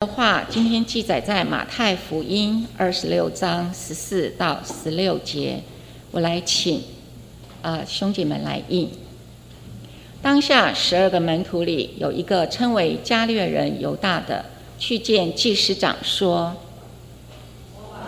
[0.00, 5.60] 的话，今天记载在马太福音二十六章十四到十六节。
[6.12, 6.80] 我来请
[7.62, 8.88] 啊兄弟们来印。
[10.22, 14.44] 当下十二个门徒里有一个称为加略人犹大的，
[14.78, 16.54] 去见祭司长说：“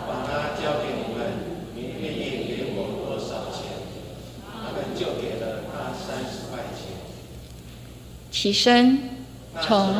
[0.07, 1.27] 把他交给你们，
[1.75, 3.67] 你愿意给我多少钱？”
[4.49, 6.95] 他们就给了他三十块钱。
[8.31, 8.97] 起身
[9.61, 9.93] 从。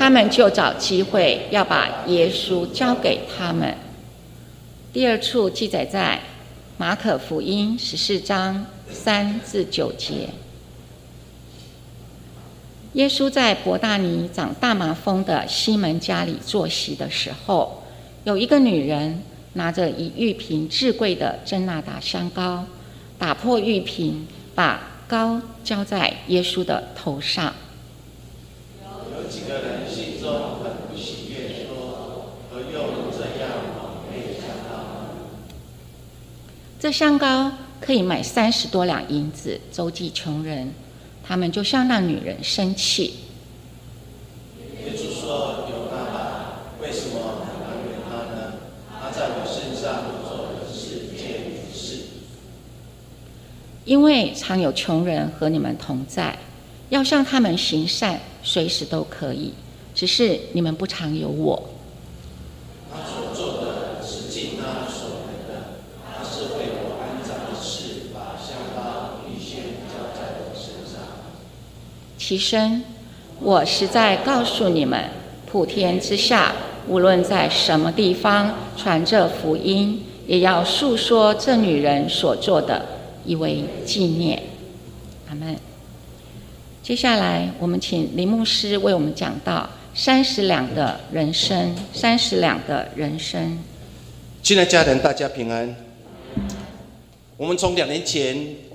[0.00, 3.76] 他们就找机会要把耶稣交给他们。
[4.94, 6.18] 第二处记载在
[6.78, 10.30] 马可福音十四章三至九节。
[12.94, 17.82] 耶稣在伯大尼长大麻风的西门家里坐席的时候，
[18.24, 22.64] 有一个女人拿着一玉瓶至贵的真纳达香膏，
[23.18, 27.52] 打破玉瓶，把膏浇在耶稣的头上。
[29.14, 29.89] 有几个人。
[36.80, 40.72] 这香膏可以买三十多两银子，周济穷人。
[41.22, 43.16] 他们就向那女人生气。
[44.82, 48.54] 耶稣说：“有爸爸，为什么埋怨他呢？
[48.98, 52.04] 他在我身上做的是件事。
[53.84, 56.38] 因为常有穷人和你们同在，
[56.88, 59.52] 要向他们行善，随时都可以。
[59.94, 61.62] 只是你们不常有我。”
[72.30, 72.84] 其身，
[73.40, 75.10] 我实在告诉你们，
[75.46, 76.52] 普天之下，
[76.86, 82.86] 无论在什么地方传这福音，也要诉说这女人所做的，
[83.26, 84.40] 以为纪念。
[85.28, 85.56] 阿门。
[86.84, 91.74] 接下来，我们请林牧师为我们讲到三十两的人生。
[91.92, 93.58] 三十两的人生。
[94.40, 95.74] 亲爱家人，大家平安。
[97.36, 98.69] 我们从两年前。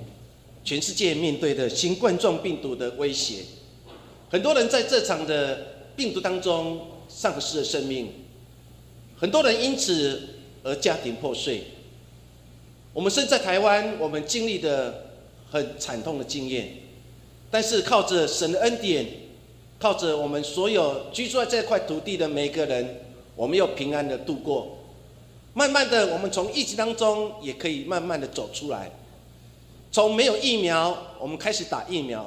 [0.66, 3.44] 全世界面对的新冠状病毒的威胁，
[4.28, 5.58] 很多人在这场的
[5.94, 8.08] 病毒当中丧失了生命，
[9.16, 10.20] 很多人因此
[10.64, 11.62] 而家庭破碎。
[12.92, 15.12] 我们身在台湾，我们经历的
[15.48, 16.68] 很惨痛的经验，
[17.48, 19.06] 但是靠着神的恩典，
[19.78, 23.02] 靠着我们所有居住在这块土地的每个人，
[23.36, 24.78] 我们又平安的度过。
[25.54, 28.90] 慢慢的，我们从疫情当中也可以慢慢的走出来。
[29.92, 32.22] 从没有疫苗，我们开始打疫苗；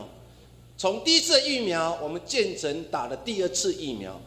[0.75, 4.19] 从第一次疫苗，我们建成打了第二次疫苗。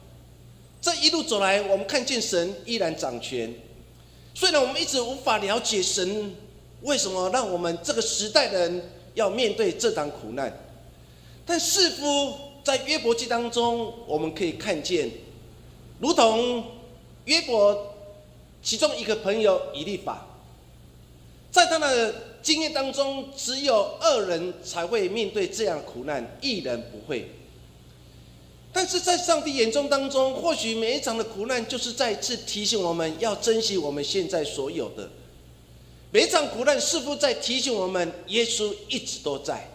[0.80, 3.52] 这一路走来，我们看见神依然掌权。
[4.34, 6.36] 虽然我们一直无法了解神
[6.82, 10.56] 为什么让我们这个时代的人要面对这场苦难，
[11.44, 15.10] 但似乎在约伯记当中，我们可以看见，
[15.98, 16.64] 如同
[17.24, 17.94] 约伯
[18.62, 20.28] 其中一个朋友以利法，
[21.50, 22.14] 在他的。
[22.42, 27.30] 经验当中，只有恶人才会面对这样苦难，一人不会。
[28.72, 35.08] 但是在上帝眼中当中，或许每一场的苦难，就是再次提醒我们要珍惜我们现在所有的。
[36.10, 39.68] 每一场苦难似乎在提醒我们，耶稣一直都在，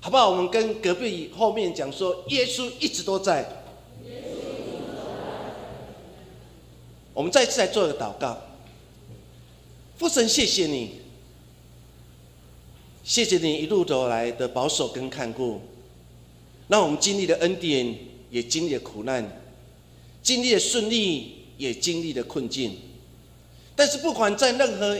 [0.00, 0.30] 好不好？
[0.30, 3.62] 我们跟隔壁后面讲说，耶稣一直都在。
[7.12, 8.36] 我们再次来做一个祷告，
[9.96, 11.03] 父神，谢谢你。
[13.04, 15.60] 谢谢你一路走来的保守跟看顾，
[16.68, 17.94] 让我们经历了恩典，
[18.30, 19.42] 也经历了苦难，
[20.22, 22.78] 经历了顺利，也经历了困境。
[23.76, 24.98] 但是不管在任何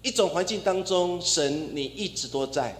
[0.00, 2.74] 一种环境当中，神你一直都在。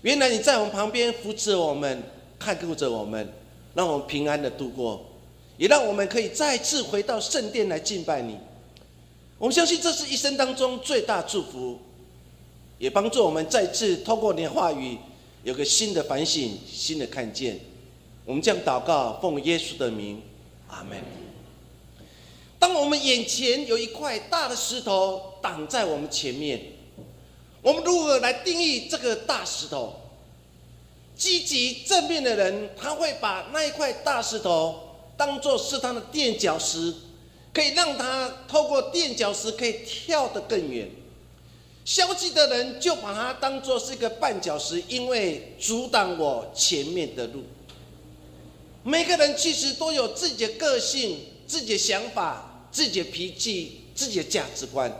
[0.00, 2.02] 原来你在我们旁边扶持我们，
[2.38, 3.30] 看顾着我们，
[3.74, 5.04] 让我们平安的度过，
[5.58, 8.38] 也让我们可以再次回到圣殿来敬拜你。
[9.36, 11.78] 我们相信这是一生当中最大祝福。
[12.82, 14.98] 也帮助我们再次透过你的话语，
[15.44, 17.56] 有个新的反省、新的看见。
[18.24, 20.20] 我们将祷告，奉耶稣的名，
[20.66, 20.98] 阿门。
[22.58, 26.60] 当我们眼前有一块大的石头挡在我们前面，
[27.62, 29.94] 我们如何来定义这个大石头？
[31.16, 36.92] 积极正面的人，他会把那一块大石头当做是他的垫脚石，
[37.54, 40.90] 可以让他透过垫脚石可以跳得更远。
[41.84, 47.42] 消极的人就把它当做是一个绊脚石，因为阻挡我前面的路。
[48.84, 54.92] 每个人其实都有自己的个性、自己的想法、自己的脾气、自己的价值观。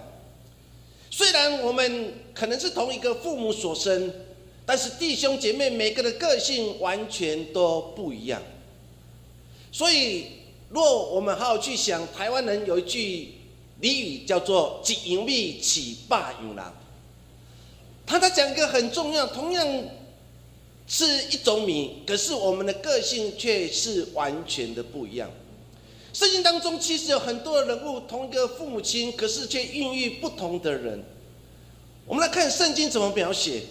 [1.11, 4.13] 虽然我们可能是同一个父母所生，
[4.65, 8.43] 但是弟兄姐妹每个的个性完全都不一样。
[9.71, 10.27] 所以，
[10.71, 13.35] 若我们好好去想，台湾人有一句
[13.83, 16.73] 俚语叫做“几营密起霸勇狼”，
[18.07, 19.67] 他在讲一个很重要，同样
[20.87, 25.29] 是一种米，可是我们的个性却是完全的不一样。
[26.13, 31.03] 圣经当中其实有很多人物，同一个父母亲，可是却孕育不同的人。
[32.07, 33.63] 我们来看圣经怎么描写。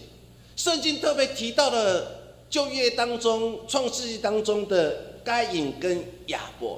[0.58, 6.78] 圣经特别提到了旧约当中、创世纪当中的该隐跟亚伯。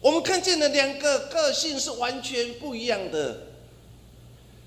[0.00, 3.46] 我们看见了两个个性是完全不一样的。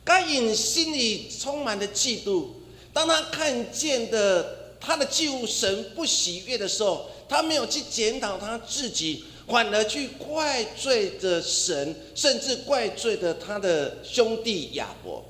[0.03, 2.47] 该隐心里充满了嫉妒，
[2.91, 9.25] 当他看见的他的祭物神不喜悦的时候，他没有去检讨他自己。
[9.45, 15.21] 反而去怪罪着神，甚至怪罪着他的兄弟亚伯。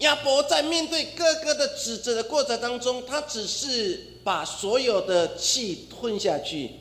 [0.00, 6.72] 亚伯在面对哥哥的指责的过程当中，他只是把所有的气吞下去，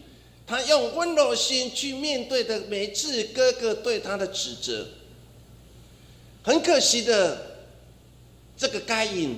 [0.49, 4.87] 他用温柔心去面对的每次哥哥对他的指责。
[6.41, 7.59] 很可惜的，
[8.57, 9.37] 这个该隐，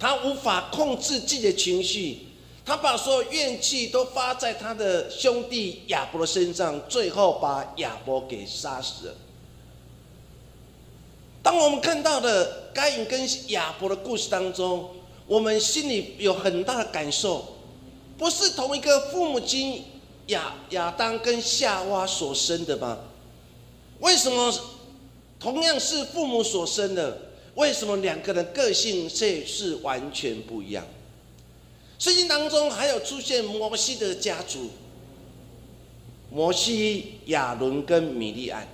[0.00, 2.26] 他无法控制自己的情绪。
[2.64, 9.14] 他把所有怨气都发在他的兄弟亚伯的身上，最后把亚伯给杀死了。
[11.40, 14.90] 当我们看到的该隐跟亚伯的故事当中，
[15.28, 17.58] 我们心里有很大的感受，
[18.18, 19.84] 不是同一个父母亲
[20.28, 22.98] 亚亚当跟夏娃所生的吗？
[24.00, 24.52] 为什么
[25.38, 30.84] 同样是父母所生的，为什么两个人个性却是完全不一样？
[31.98, 34.70] 圣经当中还有出现摩西的家族，
[36.30, 38.66] 摩西、亚伦跟米利安。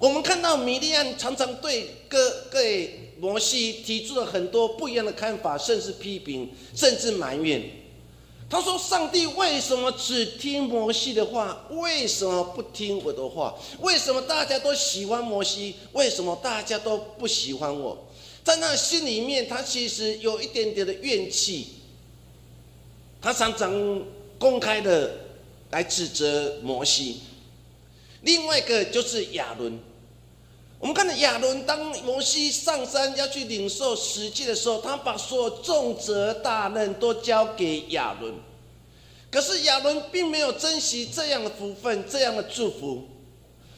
[0.00, 7.62] 我们看到米利安常常对哥对摩西提出了很多不一样的看法，甚至批评，甚至埋怨。
[8.54, 11.66] 他说：“上帝为什么只听摩西的话？
[11.70, 13.52] 为什么不听我的话？
[13.80, 15.74] 为什么大家都喜欢摩西？
[15.90, 18.06] 为什么大家都不喜欢我？”
[18.44, 21.66] 在那心里面，他其实有一点点的怨气。
[23.20, 24.04] 他常常
[24.38, 25.12] 公开的
[25.72, 27.22] 来指责摩西。
[28.20, 29.76] 另外一个就是亚伦。
[30.84, 38.34] 我们看到亚伦当摩西上山要去领受实际的时候，他把所有重责大任都交给亚伦。
[39.30, 43.02] 可是亚伦并没有珍惜这样的福分，这样的祝福。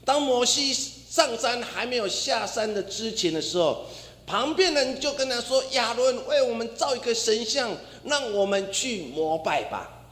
[0.04, 3.84] 当摩西上山还没有下山的之前的时候。
[4.26, 7.70] 旁边人就跟他说：“亚伦，为我们造一个神像，
[8.02, 10.04] 让我们去膜拜吧。”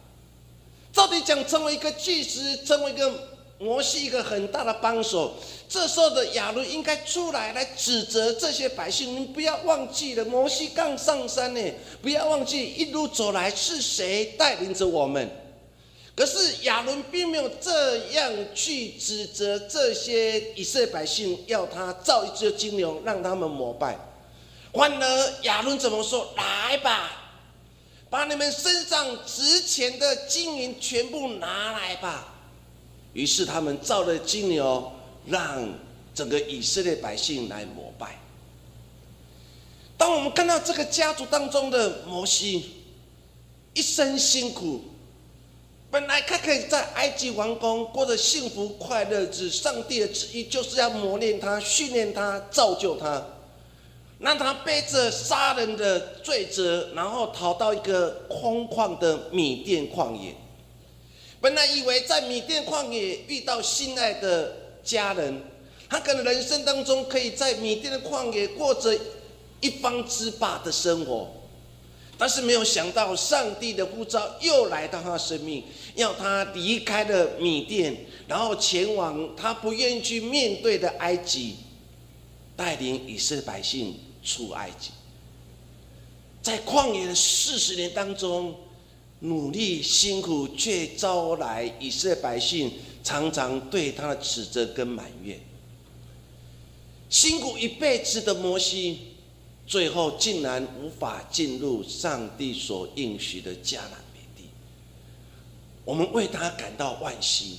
[0.94, 3.12] 到底讲成为一个祭司，成为一个
[3.58, 5.34] 摩西一个很大的帮手。
[5.68, 11.60] 这时候的亚伦应该出来来指责这些百姓：“你不要忘记了，摩西刚上山呢，
[12.02, 15.28] 不要忘记一路走来是谁带领着我们。”
[16.16, 23.98] 可是亚伦并没有这样去指责这些以色列百姓，要他造一只金牛让他们膜拜。
[24.72, 26.32] 反而亚伦怎么说？
[26.36, 27.10] 来吧，
[28.10, 32.33] 把你们身上值钱的金银全部拿来吧。
[33.14, 34.92] 于是他们造了金牛，
[35.26, 35.66] 让
[36.14, 38.18] 整个以色列百姓来膜拜。
[39.96, 42.82] 当我们看到这个家族当中的摩西，
[43.72, 44.82] 一生辛苦。
[45.90, 53.24] 本来他可以在埃及王宫过着幸福快乐，日上帝的旨意就是要磨练他、训练他、造就他，
[54.18, 60.34] 让他背着杀人的罪责，然后逃到一个空旷的米甸旷野。
[61.44, 65.42] 本来以为在米甸旷野遇到心爱的家人，
[65.90, 68.98] 他可能人生当中可以在米甸的旷野过着
[69.60, 71.30] 一方之霸的生活。
[72.16, 75.62] 但是没有想到，上帝的呼召又来到他的生命，
[75.96, 77.94] 要他离开了米甸，
[78.26, 81.56] 然后前往他不愿意去面对的埃及，
[82.56, 84.92] 带领以色列百姓出埃及。
[86.40, 88.54] 在旷野的四十年当中，
[89.24, 95.38] 努力辛苦，却招来以色列百姓常常对他的指责跟埋怨。
[97.10, 99.10] 辛苦一辈子的摩西。
[99.66, 104.44] 最后竟然无法进入上帝所应许的迦南美地，
[105.86, 107.56] 我们为他感到惋惜。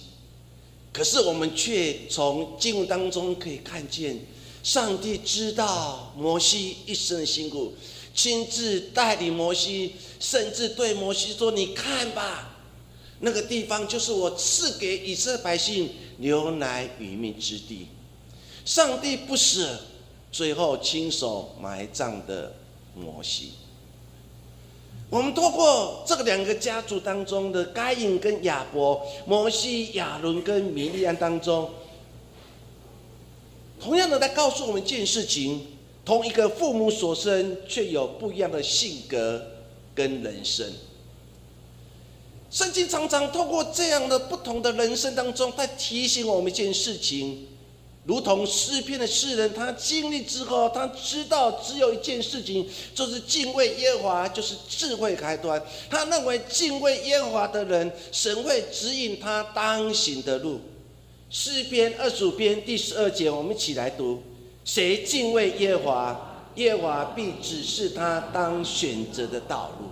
[0.93, 4.19] 可是我们却从经文当中可以看见，
[4.61, 7.73] 上帝知道摩西一生的辛苦，
[8.15, 12.55] 亲自带领摩西，甚至对摩西说：“你看吧，
[13.19, 17.89] 那个地方就是我赐给以色列百姓牛奶与蜜之地。”
[18.65, 19.79] 上帝不舍。
[20.31, 22.53] 最后亲手埋葬的
[22.93, 23.53] 摩西，
[25.09, 31.69] 我们透过这个两个家族当中的该隐跟亚伯、摩西、亚伦跟米利安当中，
[33.79, 35.74] 同样的来告诉我们一件事情：
[36.05, 39.41] 同一个父母所生，却有不一样的性格
[39.95, 40.71] 跟人生。
[42.51, 47.47] 圣经常常透过这样的不同的人生当中，在提醒我们一件事情。
[48.05, 55.59] 如同诗篇的诗人，他经历之后，他知道只有一件事情，就是敬畏耶和华，就是智慧开端。
[55.89, 60.61] 他认为敬畏耶和华的人，神会指引他当行的路。
[61.31, 64.21] 诗篇二十五篇第十二节，我们一起来读：
[64.65, 69.87] 谁敬畏耶华，耶华必指示他当选择的道路。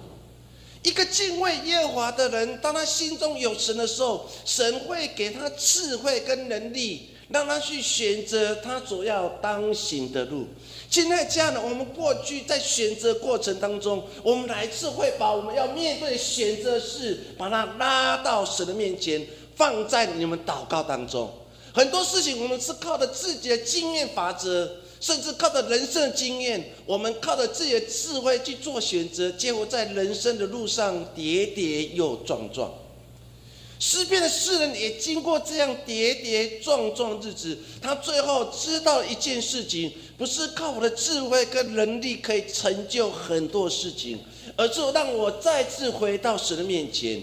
[0.81, 7.09] 一个敬畏耶华的人，当他心中有神的时候，神会给他智慧跟能力。
[7.29, 10.45] 让他去选择他所要当行的路。
[10.87, 19.25] 现在这样的，我们过去在选择过程当中，我们来自会把我们要面对选择事，把它拉到神的面前，
[19.55, 21.31] 放在你们祷告当中。
[21.73, 32.71] 很多事情我们是靠着自己的经验法则，甚至靠着人生的经验，我们靠着自己的智慧去做选择，结果在人生的路上跌跌又撞撞。
[33.79, 44.19] 诗篇的诗人也经过这样跌跌撞撞日子，他最后知道一件事情：不是靠我的智慧跟能力可以成就很多事情，
[44.55, 47.21] 而是让我再次回到神的面前。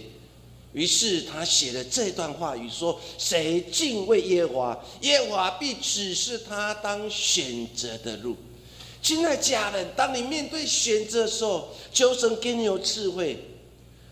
[0.73, 8.37] 于是他写了这段话语说：“谁敬畏耶和华，耶和华必指示他当选择的路。”
[9.03, 13.47] 亲爱家人，当你面对选择的时候，求神给你有智慧。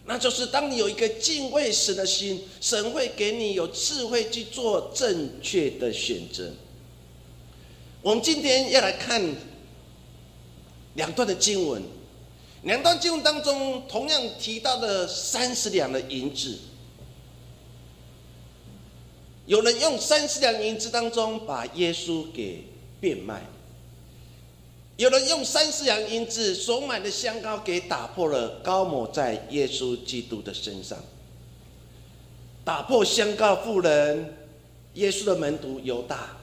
[0.07, 6.51] 那就是当你有一个敬畏神的心，神会给你有智慧去做正确的选择。
[8.01, 9.23] 我们今天要来看
[10.95, 11.83] 两段的经文，
[12.63, 16.59] 两段经文当中同样提到的三十两的银子，
[19.47, 22.65] 有人用三十两银子当中把耶稣给
[23.01, 23.43] 变卖。
[24.97, 30.99] 有人用三十两银子所买的香膏给打破了，高抹在耶稣基督的身上。
[32.65, 34.37] 打破香膏妇人，
[34.95, 36.37] 耶稣的门徒犹大，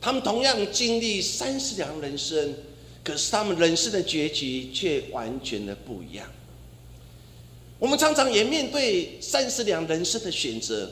[0.00, 2.54] 他们同样经历三十两人生，
[3.08, 6.30] 可是他们人生的结局却完全的不一样。
[7.78, 10.90] 我们常常也面对三十两人生的选择，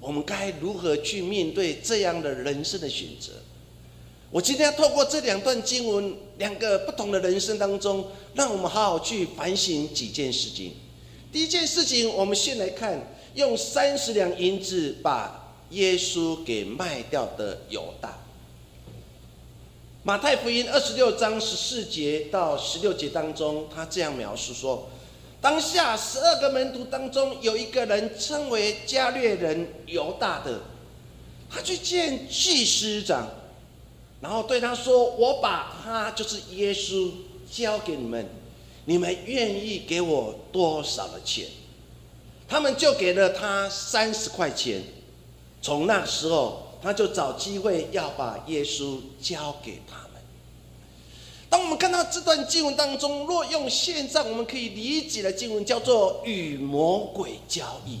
[0.00, 3.32] 我们该如何去面对这样的人生的选择？
[4.30, 10.72] 我今天要透过这两段经文，两个不同的人生当中，让我们好好去反省几件事情。
[11.30, 18.18] 第一件事情，我们先来看用三十两银子把耶稣给卖掉的犹大。
[20.04, 24.90] 马太福音二十六章十四节到十六节当中，他这样描述说：
[25.40, 30.62] 当下十二个门徒当中，有一个人称为加略人犹大的，
[31.48, 33.28] 他去见祭司长。
[34.20, 37.10] 然后对他说：“我把他就是耶稣
[37.48, 38.26] 交给你们，
[38.86, 41.46] 你们愿意给我多少的钱？”
[42.48, 44.82] 他们就给了他三十块钱。
[45.60, 50.20] 从那时候，他就找机会要把耶稣交给他们。
[51.48, 58.00] 当我们看到这段经文当中，若用现在我们可以理解的经文，叫做与魔鬼交易。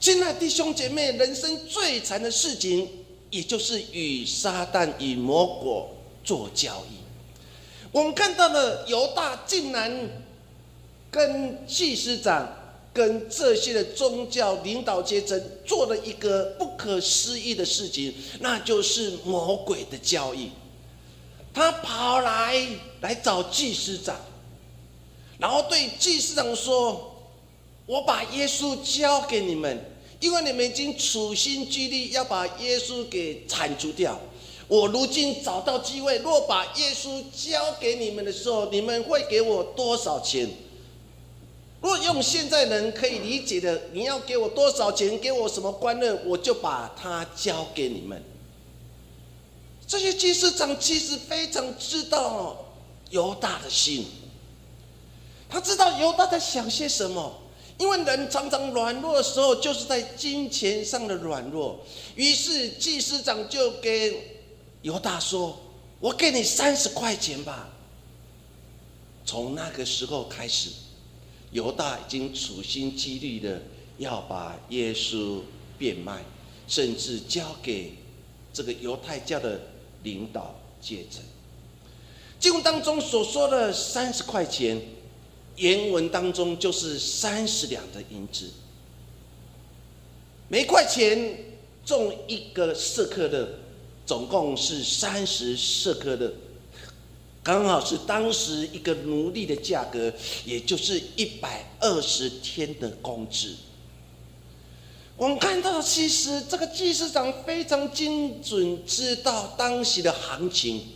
[0.00, 2.88] 亲爱的弟兄姐妹，人生最惨的事情。
[3.30, 5.82] 也就是与撒旦、与魔鬼
[6.22, 6.98] 做交易。
[7.90, 10.08] 我们看到了犹大竟然
[11.10, 12.48] 跟祭司长、
[12.94, 20.50] 跟这些的宗教领导阶层做了一个不可思议的事情，那就是魔鬼的交易。
[21.52, 22.66] 他跑来
[23.00, 24.16] 来找祭司长，
[25.38, 27.16] 然后对祭司长说
[27.86, 34.18] ：“我把耶稣交给你们。”因为你们已经处心积虑要把耶稣给铲除掉，
[34.68, 40.48] 我如今找到机会，若把耶稣交给你们的时候，你们会给我多少钱？
[41.84, 48.24] 若用现在人可以理解的，你要给我多少钱，给我什么官任，我就把它交给你们。
[49.86, 52.56] 这些祭司长其实非常知道
[53.10, 54.06] 犹大的心，
[55.46, 57.40] 他知道犹大在想些什么。
[57.76, 61.84] 因为人常常软弱的时候，就是在金钱上的软弱。
[62.14, 64.40] 于是祭司长就给
[64.80, 65.60] 犹大说
[66.00, 67.68] ：“我给你三十块钱吧。”
[69.26, 70.70] 从那个时候开始，
[71.54, 73.62] 犹大已经处心积虑的
[73.96, 75.40] 要把耶稣
[75.78, 76.22] 变卖，
[76.68, 77.94] 甚至交给
[78.52, 79.60] 这个犹太教的
[80.02, 81.22] 领导阶层。
[82.38, 84.80] 经文当中所说的三十块钱。
[85.56, 88.50] 原文当中就是三十两的银子，
[90.48, 91.16] 每块钱
[91.84, 93.48] 重一个色克勒，
[94.04, 96.34] 总共是三十色克勒，
[97.44, 100.10] 刚好是当时一个奴隶的价格，
[100.46, 103.54] 也就是一百二十天的工资。
[105.18, 110.86] 我们看到，其实这个祭司长非常精准知道当时的行情。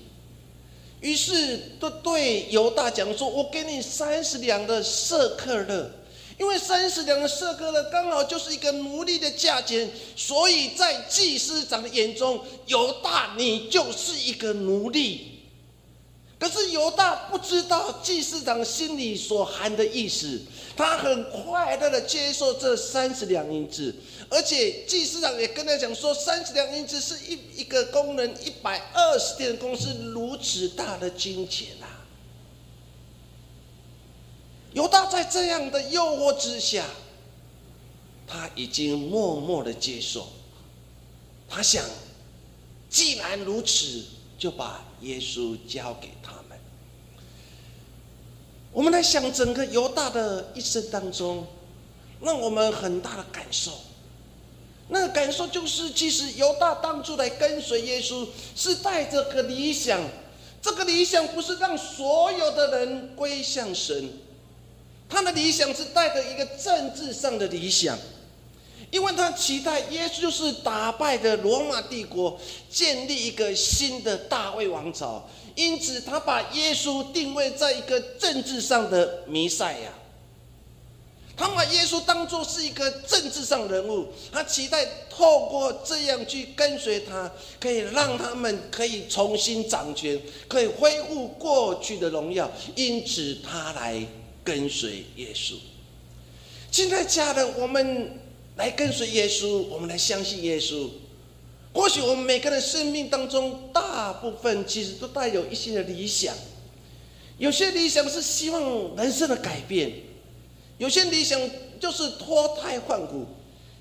[1.02, 5.90] 于是，都对犹大讲说：“我给你三十两的色克勒，
[6.40, 15.37] 因为三十两的色克勒刚好就是一个奴隶的价钱，所以在祭司长的眼中，犹大你就是一个奴隶。
[16.38, 20.40] 可是犹大不知道祭司长心里所含的意思，
[20.76, 23.94] 他很快乐的接受这三十两银子。”
[24.30, 32.06] 而且祭司长也跟他讲说，三十两银子是一一个工人一百二十天的工资，如此大的金钱啊！
[34.74, 36.84] 犹大在这样的诱惑之下，
[38.26, 40.28] 他已经默默的接受。
[41.48, 41.82] 他想，
[42.90, 44.04] 既然如此，
[44.38, 46.10] 就把耶稣交给。
[48.72, 51.46] 我们来想整个犹大的一生当中，
[52.20, 53.72] 让我们很大的感受。
[54.88, 60.00] 那个感受就是，其实犹大当初来跟随耶稣，是带着个理想。
[60.60, 64.10] 这个理想不是让所有的人归向神，
[65.08, 67.96] 他的理想是带着一个政治上的理想，
[68.90, 72.38] 因为他期待耶稣就是打败的罗马帝国，
[72.70, 75.28] 建立一个新的大卫王朝。
[75.54, 79.92] 因此，他把耶稣定位在一个政治上的弥赛亚。
[81.36, 87.30] 他把耶稣当作是一个政治上人物，他期待透过这样去跟随他，
[87.60, 92.50] 可以让他们可以重新掌权，可以恢复过去的荣耀。
[92.74, 94.04] 因此，他来
[94.42, 95.54] 跟随耶稣。
[96.72, 98.18] 现在，家人，我们
[98.58, 100.88] 来跟随耶稣，我们来相信耶稣。
[101.72, 106.34] 或许我们每个人生命当中，大部分其实都带有一些的理想，
[107.38, 109.92] 有些理想是希望人生的改变。
[110.76, 111.40] 有些理想
[111.80, 113.26] 就是脱胎换骨，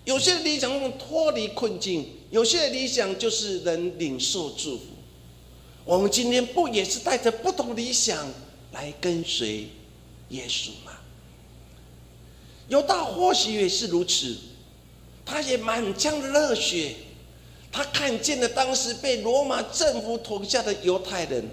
[0.06, 4.84] 有些理想脱离困境，有些理想就是能领受祝福。
[5.86, 8.28] 我们今天不也是带着不同理想
[8.74, 9.70] 来跟随
[10.30, 10.92] 耶稣吗？
[12.68, 14.36] 犹大或许也是如此，
[15.30, 16.96] 他也满腔的热血，
[17.70, 21.46] 他看见了当时被罗马政府统下的犹太人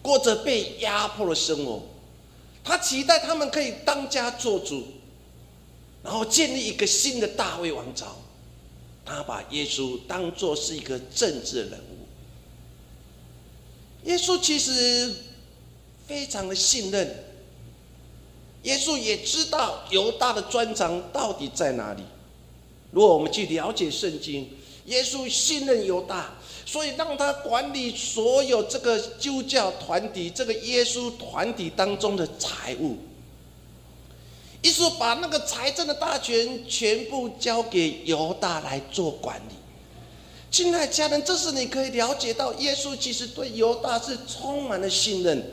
[0.00, 1.82] 过着被压迫的生活。
[2.62, 4.86] 他期待他们可以当家做主，
[6.04, 8.16] 然后建立一个新的大卫王朝。
[9.04, 12.06] 他把耶稣当作是一个政治人物。
[14.08, 15.12] 耶稣其实
[16.06, 17.24] 非常的信任，
[18.62, 22.04] 耶稣也知道犹大的专长到底在哪里。
[22.90, 24.48] 如果我们去了解圣经，
[24.86, 26.34] 耶稣信任犹大。
[26.66, 32.96] 所以让他管理所有这个旧教团体、这个耶稣团体当中的财务，
[34.62, 39.54] 一说把那个财政的大权全部交给犹大来做管理。
[40.52, 45.44] 亲爱家人，这是你可以了解到，耶稣其实对犹大是充满了信任。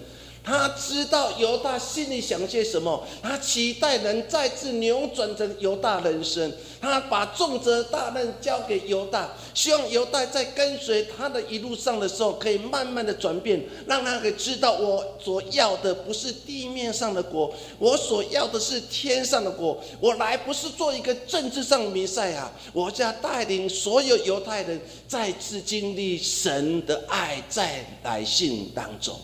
[0.47, 6.49] 他知道犹大心里想些什么，他期待能再次扭转成犹大人生。
[6.79, 19.77] 他把重责大任交给犹大，希望犹大在跟随他的一路上的时候，可以慢慢的转变，让他可以知道，我所要的不是地面上的国，我所要的是天上的国。
[19.99, 24.79] 我来不是做一个政治上的弥赛亚，我要带领所有犹太人
[25.09, 29.19] 再次经历神的爱在百姓当中。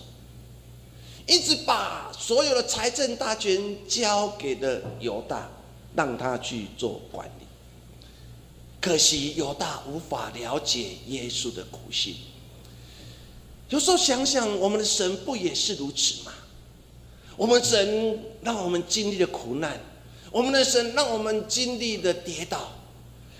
[1.25, 5.49] 一直把所有的财政大权交给了犹大，
[5.95, 7.45] 让他去做管理。
[8.81, 12.17] 可惜犹大无法了解耶稣的苦心。
[13.69, 16.33] 有时候想想，我们的神不也是如此吗？
[17.37, 19.79] 我们神让我们经历了苦难，
[20.29, 22.69] 我们的神让我们经历了跌倒。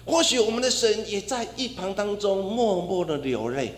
[0.06, 3.76] 或许我们的神也在一旁当中默默的流泪，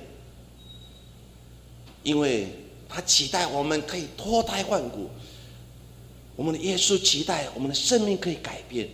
[2.03, 2.47] 因为。
[2.87, 5.09] 他期待我们可以脱胎换骨，
[6.35, 8.87] 我们的耶稣期待我们的生命可以改变，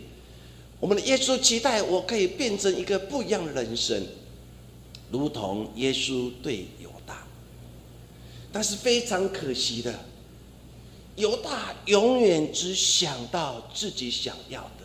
[0.80, 4.04] 我们的耶稣期待我可以变成一个不一样的人生，
[5.10, 7.22] 如同耶稣对犹大。
[8.50, 9.94] 但是非常可惜的，
[11.16, 14.84] 犹大永远只想到自己想要的，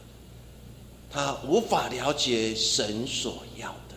[1.09, 3.95] 他无法了解神所要的，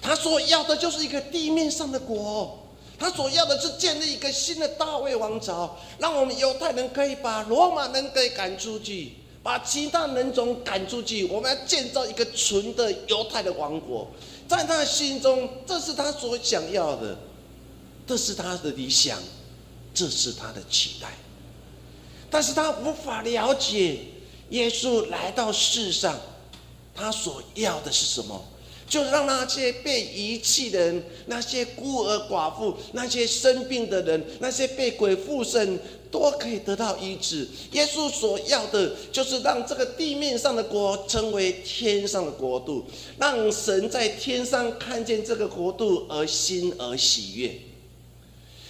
[0.00, 2.62] 他所要的就是一个地面上的国。
[2.98, 11.24] 他所要的是建立一个新的大卫王朝，让我们犹太人可以把罗马人给赶出去，把其他人种赶出去。
[11.26, 14.10] 我们要建造一个纯的犹太的王国，
[14.48, 17.18] 在他的心中，这是他所想要的，
[18.06, 19.18] 这是他的理想，
[19.92, 21.12] 这是他的期待。
[22.30, 23.98] 但是他无法了解
[24.50, 26.18] 耶稣来到世上，
[26.94, 28.42] 他所要的是什么？
[28.88, 35.78] 就让那些被遗弃的人、那些孤儿寡妇、那些生病的人、那些被鬼附身，
[36.10, 37.48] 都可以得到医治。
[37.72, 42.84] 耶稣所要的，就是让这个地面上的国成为天上的国度，
[43.18, 47.58] 让神在天上看见这个国度而心而喜悦。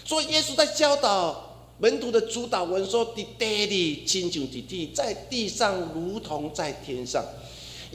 [0.05, 7.22] 所以，耶稣在教导门徒的主导文说：“的爹地亲像的地，在地上如同在天上。”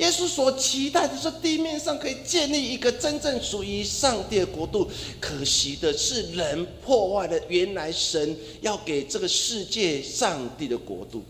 [0.01, 11.23] 耶稣所期待的是地面上可以建立一个真正属于上帝的国度，可惜的是人破坏了原来神要给这个世界上帝的国度。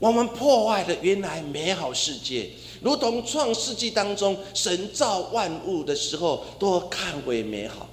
[0.00, 7.88] 我们破坏了原来美好世界，如同创世纪当中神造万物的时候都看为美好。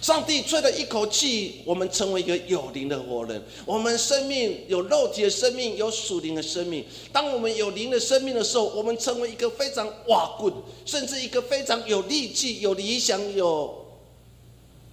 [0.00, 3.42] 上帝吹了一口气，我们成为一个有灵的活人。
[3.66, 6.84] 我们生命有肉体的生命，有属灵的生命。
[7.12, 10.52] 当我们有灵的生命的时候，我们成为一个非常瓦棍，
[10.86, 13.86] 甚至一个非常有力气、有理想、有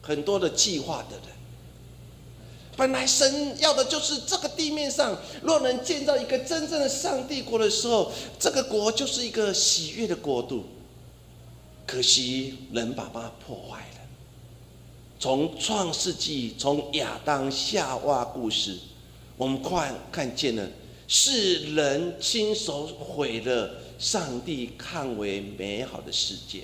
[0.01, 1.37] 很多的计划的人。
[2.75, 10.65] 本来神要的就是这个地面上，若能建造一个真正的上帝国的时候，这个国就是一个喜悦的国度。
[11.85, 13.96] 可惜人把它破坏了。
[15.19, 18.77] 从创世纪，从亚当夏娃故事，
[19.35, 20.69] 我们看看见了，
[21.07, 26.61] 是人亲手毁了上帝看为美好的世界。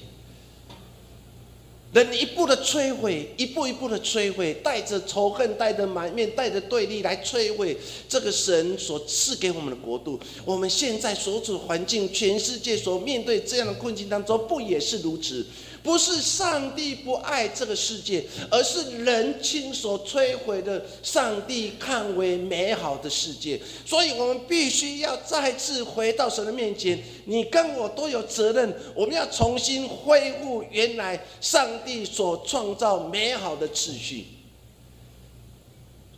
[1.93, 7.77] 人一步的摧毁，一步一步的摧毁，带着仇恨，带着埋怨，带着对立来摧毁
[8.09, 10.19] 这个神所赐给我们的国度。
[10.43, 15.45] 我们现在所处环境，全世界所面对这样的困境当中，不也是如此？
[15.83, 23.59] 不是上帝不爱这个世界，而是人亲手摧毁的上帝看为美好的世界。
[23.85, 27.03] 所以，我们必须要再次回到神的面前。
[27.25, 34.27] 你跟我都有责任，我们要重新恢复原来上帝所创造美好的秩序。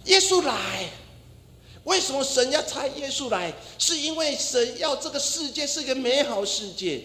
[0.03, 0.87] 耶稣来，
[1.85, 3.51] 为什么神要差耶稣来？
[3.79, 7.01] 是因为神要这个世界是一个美好世界。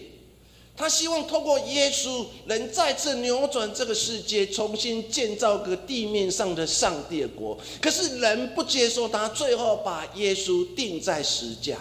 [0.81, 7.55] 他希望通过耶稣，能再次扭转这个世界，重新建造个地面上的上帝国。
[7.79, 11.77] 可是人不接受他，最后把耶稣钉在石架。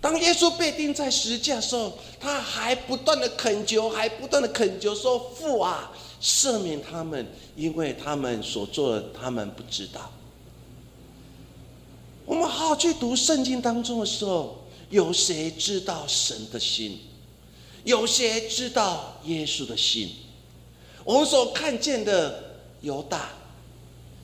[0.00, 7.24] 当耶稣被钉在石架的时候，他还不断的恳求，还不断的恳求说：“父啊，赦免他们，
[7.54, 10.10] 因为他们所做的，他们不知道。”
[12.26, 14.65] 我们好好去读圣经当中的时候。
[14.90, 16.98] 有谁知道神的心？
[17.84, 20.10] 有谁知道耶稣的心？
[21.04, 23.30] 我们所看见的犹大，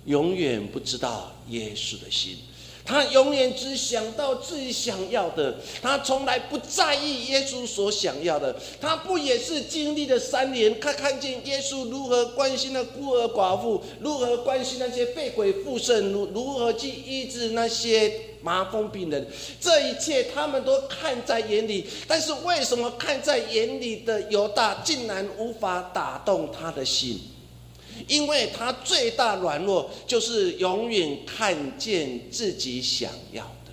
[0.06, 2.38] 永远不知道耶稣的心。
[2.84, 8.54] 他永远只想到自己想要的，他从来不在意耶稣所想要的。
[8.80, 19.26] 他不也是经历了三年，他看见耶稣如何关心那孤儿寡妇，如何关心那些被鬼附身，如如何去医治那些麻风病人，
[19.60, 21.86] 这一切他们都看在眼里。
[22.08, 27.20] 但是为什么看在眼里的犹大，竟然无法打动他的心？
[28.12, 33.72] 因为他最大软弱，就是永远看见自己想要的，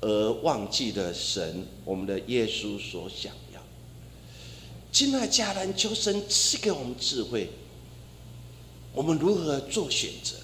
[0.00, 3.60] 而忘记了神，我们的耶稣所想要。
[4.90, 7.50] 亲爱家人，求神赐给我们智慧，
[8.92, 10.34] 我们如何做选择？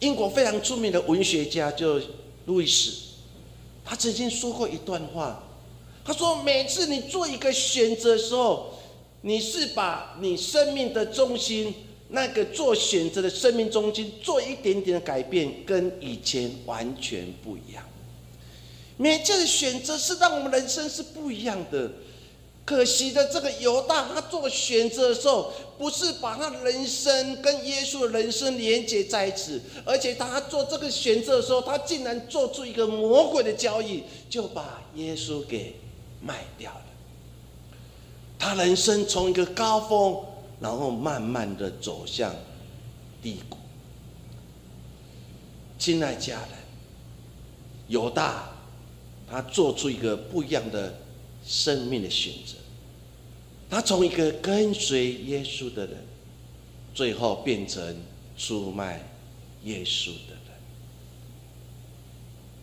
[0.00, 2.00] 英国非常著名的文学家就
[2.46, 2.94] 路易斯，
[3.84, 5.40] 他曾经说过一段话，
[6.04, 8.74] 他说：“每次你做一个选择的时候。”
[9.22, 11.74] 你是把你生命的中心，
[12.10, 17.84] 那个做选择的生命中心，做一点点的改变，跟以前完全不一样。
[18.96, 21.90] 每次的选择是让我们人生是不一样的。
[22.64, 35.76] 可惜的，这个犹大他做选择的时候，不是把他人生跟耶稣的人生连接在一起，而且他做这个选择的时候，他竟然做出一个魔鬼的交易，就把耶稣给
[36.20, 36.87] 卖掉了。
[38.38, 40.24] 他人生从一个高峰，
[40.60, 42.34] 然后慢慢的走向
[43.20, 43.58] 低谷。
[45.78, 46.50] 亲爱家人，
[47.88, 48.48] 犹大
[49.28, 50.98] 他做出一个不一样的
[51.44, 52.54] 生命的选择。
[53.70, 55.96] 他从一个跟随耶稣的人，
[56.94, 57.96] 最后变成
[58.36, 59.04] 出卖
[59.64, 60.38] 耶稣的人。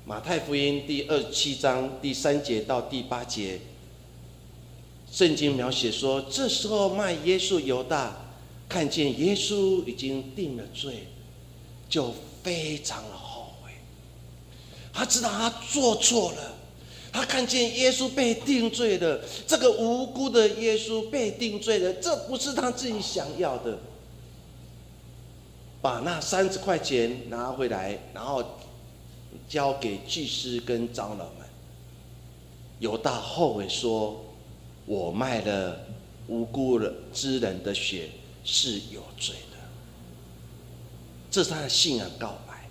[0.05, 3.59] 马太福音第二十七章第三节到第八节，
[5.15, 8.13] 圣经描写说，这时候卖耶稣犹大
[8.67, 11.07] 看见耶稣已经定了罪，
[11.87, 13.71] 就非常的后悔。
[14.91, 16.53] 他知道他做错了，
[17.13, 23.79] 他看见耶稣被定罪了，这个无辜的耶稣被定罪了，这不是他自己想要的。
[25.81, 28.43] 把那三十块钱拿回来，然后。
[29.49, 31.45] 交给祭司跟长老们。
[32.79, 34.24] 犹大后悔说
[34.85, 35.79] ：“我卖了
[36.27, 38.09] 无辜的之人的血
[38.43, 39.57] 是有罪的。”
[41.31, 42.69] 这是他的信仰告白。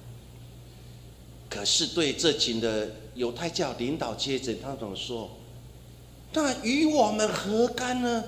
[1.50, 5.31] 可是对这群的犹太教领导阶层，他怎么说？
[6.33, 8.24] 那与我们何干呢？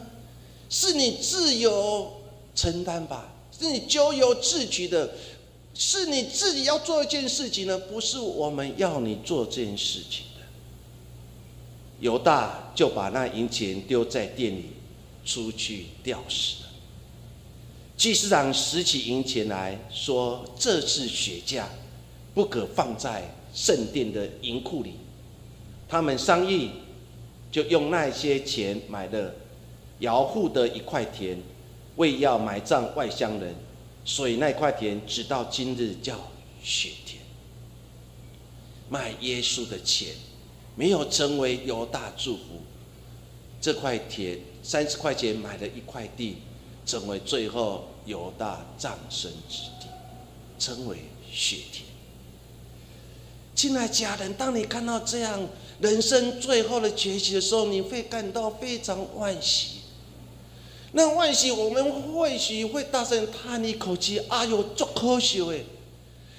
[0.69, 2.21] 是你自由
[2.55, 5.11] 承担吧，是你咎由自取的。
[5.79, 10.26] 是你自己要做一件事情呢，不是我们要你做这件事情。
[12.01, 14.67] 犹大就把那银钱丢在店里，
[15.25, 16.69] 出去吊死了。
[17.97, 21.69] 祭司长拾起银钱来说：“这是血价，
[22.35, 24.93] 不可放在圣殿的银库里。”
[25.89, 26.71] 他们商议，
[27.51, 29.35] 就用那些钱买了
[30.01, 31.39] 姚户的一块田，
[31.97, 33.55] 为要埋葬外乡人。
[34.05, 36.31] 所以那块田直到今日叫
[36.63, 37.23] 雪田。
[38.89, 40.11] 卖耶稣的钱
[40.77, 42.61] 没有成为犹大祝福，
[43.61, 46.37] 这块田三十块钱买了一块地，
[46.85, 49.89] 成为最后犹大葬身之地，
[50.59, 50.99] 称为
[51.33, 51.85] 血田。
[53.55, 55.49] 亲爱家人，当你看到这样
[55.81, 59.79] 人生最后的结局的时候，你会感到非常惋惜。
[60.93, 65.59] 那惋惜，我们或许会大声叹一口气：“哎呦，足可惜的！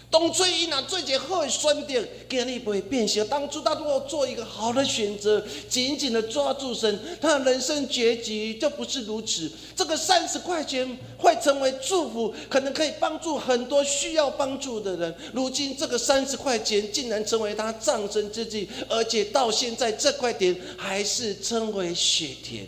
[0.09, 3.27] 当初伊若做一个好的选择，今日不会变形。
[3.27, 9.51] 当初他如果做一个好的选择，紧紧的抓住神，他的人生结局就不是如此。
[9.75, 15.13] 这个三十块钱会成为祝福，可能可以帮助很多需要帮助的人。
[15.33, 22.65] 如今这个三十块钱竟然成为他葬身之地，而且到现在这块田还是称为血田。”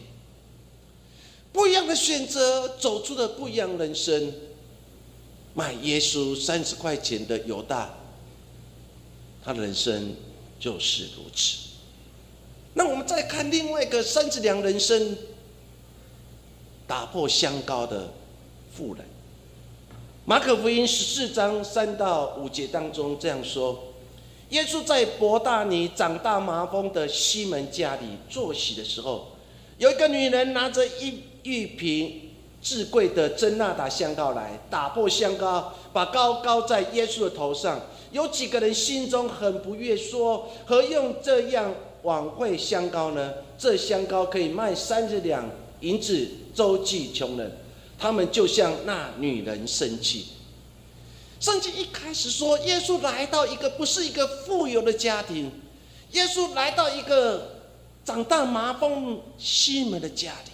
[1.52, 4.32] 不一样的选择，走出了不一样人生。
[5.54, 7.90] 卖耶稣三十块钱的犹大，
[9.44, 10.16] 他的人生
[10.60, 11.70] 就是如此。
[12.74, 15.18] 那我们再看另外一个三十两人生，
[16.88, 18.12] 打破香膏的
[18.74, 19.04] 妇人。
[20.26, 23.94] 马可福音十四章三到五节当中这样说：
[24.50, 29.30] 耶稣在伯大尼长大麻风的西门家里坐席的时候，
[29.78, 31.24] 有一个女人拿着一。
[31.44, 32.29] 玉瓶
[32.62, 37.80] 至贵的真纳达香膏来打破香膏，把膏膏在耶稣的头上。
[38.12, 43.34] 有几个人心中很不悦，说：何用这样晚会香膏呢？
[43.58, 45.50] 这香膏可以卖三十两
[45.82, 47.58] 银子，周济穷人。
[47.98, 50.28] 他们就向那女人生气。
[51.40, 55.52] 圣经一开始说，耶稣来到一个不是一个富有的家庭，
[56.12, 57.58] 耶稣来到一个
[58.04, 60.52] 长大麻风西门的家里。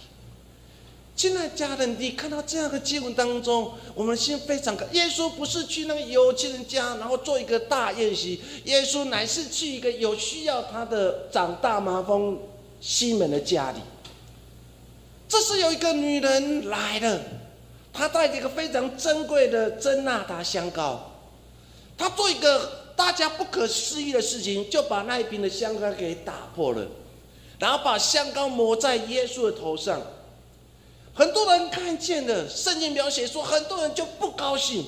[1.16, 4.86] 亲爱的家人，你看到这样的经文当中，我们心非常感。
[4.92, 8.38] 耶稣不是去那个有钱人家，然后做一个大宴席。
[8.64, 12.38] 耶稣乃是去一个有需要他的长大麻风
[12.82, 13.78] 西门的家里。
[15.26, 17.18] 这是有一个女人来了，
[17.94, 21.12] 她带着一个非常珍贵的真纳达香膏。
[21.96, 26.86] 她做一个大家不可思议的事情，就把那一瓶的香膏给打破了，
[27.58, 29.98] 然后把香膏抹在耶稣的头上。
[31.16, 34.84] 很多人看见了圣经描写说，很多人就不高兴，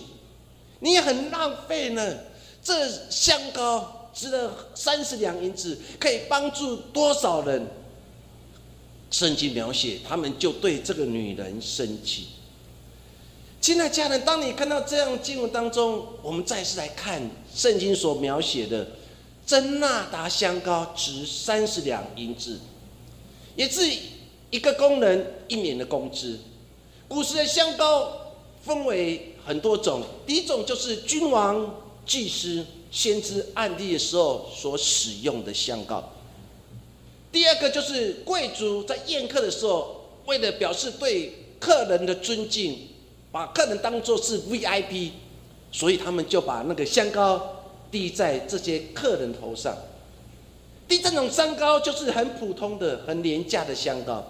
[0.80, 2.18] 你也很浪费呢。
[2.62, 7.66] 这香膏值了三十两银子，可以帮助多少人？
[9.10, 12.26] 圣经描写，他们就对这个女人生气。
[13.58, 18.86] 亲爱家人，当你看到这样经文当中，我们再次来看圣经所描写的
[19.46, 22.60] 真纳达香膏值三十两银子，
[23.56, 23.90] 也是。
[24.50, 26.38] 一个工人一年的工资。
[27.06, 31.74] 古时的香膏分为很多种，第一种就是君王、
[32.06, 36.12] 祭司、先知案例的时候所使用的香膏。
[37.30, 42.88] 第二个就是贵族在宴客的时候，为了表示对客人的尊敬，
[43.30, 45.10] 把客人当作是 VIP，
[45.70, 49.76] 所以他们就把那个香膏滴在这些客人头上。
[50.86, 54.26] 第三种香膏就是很普通的、很廉价的香膏。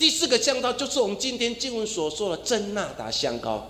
[0.00, 3.68] 第四个香膏就是我们今天经文所说的真纳达香膏。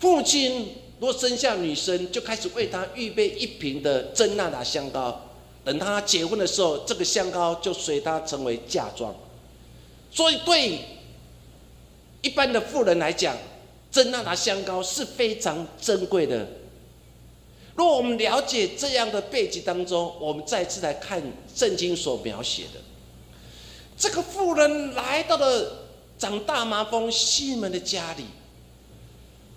[0.00, 5.30] 父亲若生下女生，就开始为她预备一瓶的真纳达香膏。
[5.64, 9.14] 等她结婚的时候，这个香膏就随她成为嫁妆。
[10.10, 10.80] 所以对
[12.20, 13.36] 一般的妇人来讲，
[13.92, 16.44] 真纳达香膏是非常珍贵的。
[17.76, 21.22] 若我们了解这样的背景当中，我们再次来看
[21.54, 22.80] 圣经所描写的。
[23.96, 25.86] 这个妇人来到了
[26.18, 28.24] 长大麻风西门的家里，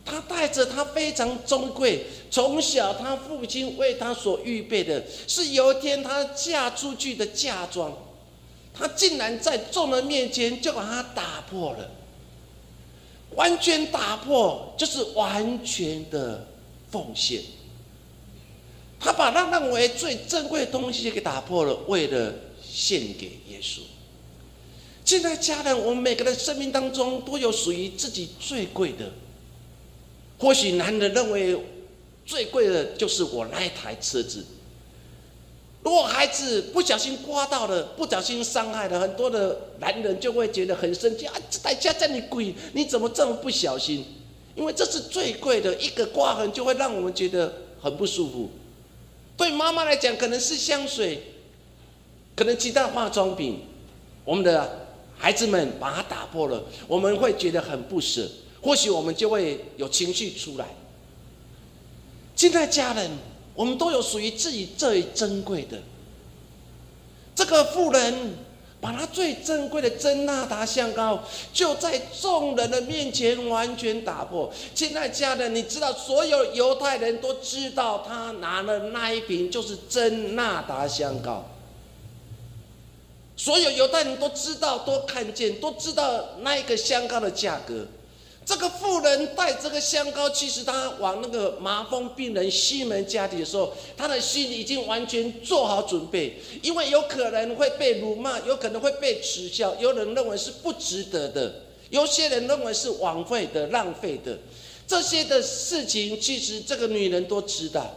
[0.06, 7.92] 他带着他非常尊贵，从小他父亲为他所预备的，是有一天他嫁出去的嫁妆，
[8.74, 11.90] 他竟然在众人面前就把它打破了，
[13.36, 16.48] 完全打破，就是完全的
[16.92, 17.42] 奉献。
[19.00, 23.82] 他把他认为最珍贵的东西给打破了，为了献给耶稣。
[25.08, 29.10] 现在家人，我们每个人生命当中都有属于自己最贵的。
[30.38, 31.58] 或许男人认为
[32.26, 34.44] 最贵的就是我那一台车子。
[35.82, 41.34] 如果孩子不小心刮到了，不小心伤害了，很多的男人就会觉得很生气啊！
[41.50, 44.04] 这台车这么贵，你怎么这么不小心？
[44.56, 48.50] 因为这是最贵的，一个刮痕就会让我们觉得很不舒服。
[49.38, 51.24] 对妈妈来讲，可能是香水，
[52.36, 53.62] 可能其他化妆品，
[54.26, 54.86] 我们的。
[55.18, 58.30] 孩子们把它打破了，我们会觉得很不舍，
[58.62, 60.68] 或许我们就会有情绪出来。
[62.36, 63.10] 现在家人，
[63.56, 65.80] 我们都有属于自己最珍贵的。
[67.36, 68.36] 这个妇人
[68.80, 74.54] 把她最珍贵的真纳达香膏，就在众人的面前完全打破。
[74.76, 81.44] 现在家人，你知道，所有犹太人都知道，他拿了那一瓶就是真纳达香膏。
[83.38, 87.86] 所有犹太人都知道，都看见，都知道那一个香膏的价格。
[88.44, 101.54] 这个妇人带这个香膏，其实他往那个麻风病人西门家里的时候，他的心已经完全做好准备，因为有可能会被辱骂，有可能会被耻笑，有人认为是不值得的，
[101.90, 104.38] 有些人认为是枉费的、浪费的。
[104.88, 107.94] 这些的事情，其实这个女人都知道。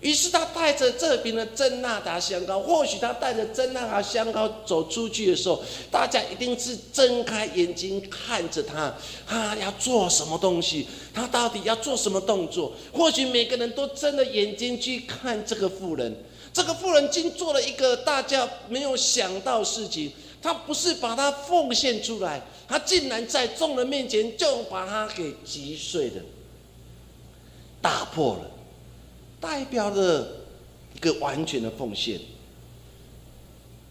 [0.00, 8.94] 于是他带着这瓶的真纳达香膏，或许他带着真纳达香膏走出去的时候，大家一定是睁开眼睛看着他，
[9.26, 12.74] 他要做什么东西，他到底要做什么动作？
[12.92, 16.14] 或许每个人都睁着眼睛去看这个妇人，
[16.52, 26.22] 这个妇人竟做了一个大家没有想到事情，他不是把它奉献出来，他竟然在众人面前就把它给击碎了，
[27.80, 28.50] 打破了。
[29.46, 30.28] 代表了
[30.92, 32.18] 一个完全的奉献。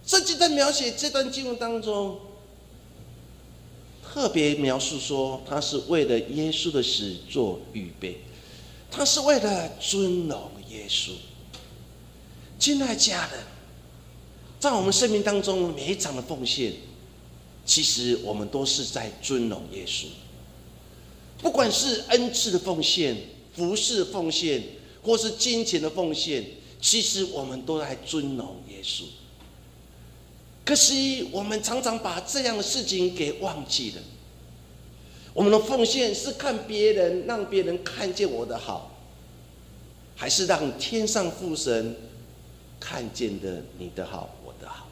[0.06, 2.20] 圣经在描写这段经文当中，
[4.04, 8.18] 特别描述说，他是为了耶稣的死做预备，
[8.92, 11.12] 他是为了尊荣耶稣。
[12.60, 13.40] 亲爱家人，
[14.60, 16.74] 在我们生命当中每一场的奉献，
[17.66, 20.08] 其实我们都是在尊荣耶稣。
[21.42, 23.16] 不管是恩赐的奉献、
[23.54, 24.62] 服侍奉献。
[25.06, 26.44] 或是金钱的奉献，
[26.82, 29.04] 其实我们都在尊荣耶稣。
[30.66, 34.02] 可惜我们常常把这样的事情给忘记了。
[35.32, 38.92] 我们的奉献是看别人，让别人看见我的好，
[40.16, 41.96] 还是让天上父神
[42.80, 44.88] 看见的你的好，我的好？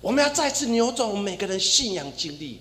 [0.00, 2.58] 我们要再次扭转我们每个人信仰经历，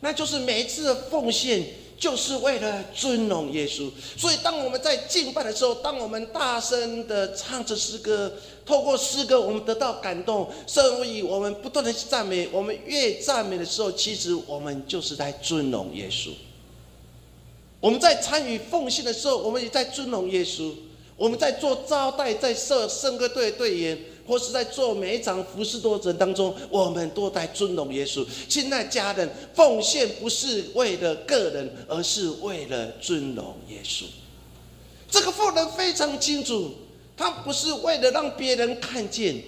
[0.00, 1.64] 那就是每一次的奉献。
[1.98, 8.32] 就是为了尊荣耶稣，所以当我们在敬拜的时候，当我们大声的唱着诗歌，
[8.64, 16.30] 透过诗歌，我们得到感动，所以我们不断的赞美，我们越赞美的时候，其实我们就是在尊荣耶稣。
[17.80, 20.72] 我们在参与奉献的时候，我们也在尊荣耶稣。
[21.16, 23.98] 我们在做招待，在设圣歌队队员。
[24.28, 28.26] 或是在做每一场服侍过程当中，我们都在尊荣耶稣。
[28.48, 34.02] 亲爱家人，奉献不是为了个人，而是为了尊荣耶稣。
[35.08, 36.74] 这个妇人非常清楚，
[37.16, 39.40] 他不是为了让别人看见，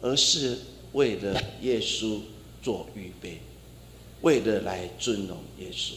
[0.00, 0.58] 而是
[0.92, 2.20] 为了耶稣
[2.62, 3.40] 做预备，
[4.20, 5.94] 为了来尊荣耶稣。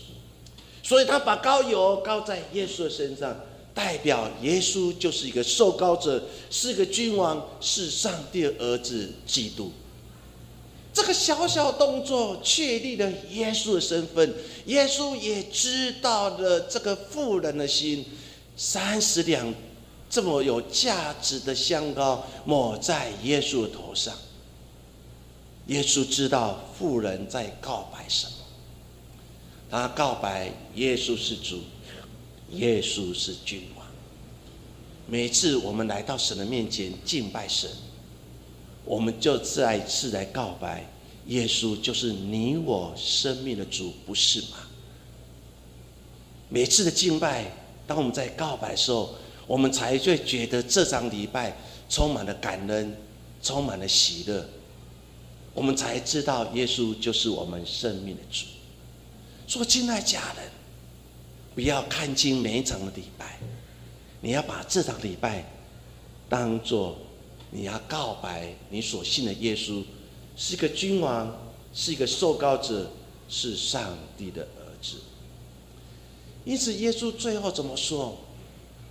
[0.81, 3.39] 所以他把膏油膏在耶稣的身上。
[3.80, 9.71] 代表耶稣就是一个受膏者，是个君王，是上帝的儿子，基督。
[10.93, 14.34] 这个小小动作确立了耶稣的身份，
[14.65, 18.05] 耶稣也知道了这个妇人的心。
[18.57, 19.53] 三十两
[20.09, 24.13] 这么有价值的香膏抹在耶稣的头上，
[25.67, 28.34] 耶稣知道妇人在告白什么，
[29.71, 31.61] 他告白耶稣是主，
[32.51, 33.85] 耶稣是君王。
[35.07, 37.69] 每次我们来到神的面前敬拜神，
[38.85, 40.85] 我们就再一次来告白
[41.27, 44.57] 耶稣就是你我生命的主，不是吗？
[46.47, 47.51] 每次的敬拜，
[47.85, 51.55] 当我们在告白的时候，我们才会觉得这场礼拜
[51.89, 52.95] 充满了感恩，
[53.41, 54.47] 充满了喜乐。
[55.53, 58.45] 我们才知道耶稣就是我们生命的主。
[59.47, 60.51] 说，亲爱家人，
[61.55, 63.37] 不要看清每一场的礼拜，
[64.21, 65.45] 你要把这场礼拜
[66.29, 66.97] 当做
[67.51, 69.83] 你要告白你所信的耶稣
[70.37, 71.35] 是一个君王，
[71.73, 72.89] 是一个受膏者，
[73.27, 74.97] 是上帝的儿子。
[76.45, 78.17] 因此，耶稣最后怎么说？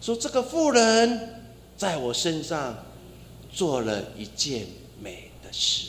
[0.01, 1.43] 说这个妇人
[1.77, 2.85] 在我身上
[3.53, 4.67] 做了一件
[5.01, 5.89] 美的事。